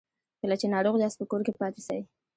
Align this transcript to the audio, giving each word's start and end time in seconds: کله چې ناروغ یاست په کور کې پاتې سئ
کله 0.41 0.55
چې 0.61 0.71
ناروغ 0.73 0.95
یاست 0.99 1.17
په 1.19 1.25
کور 1.31 1.41
کې 1.45 1.53
پاتې 1.59 1.81
سئ 1.87 1.99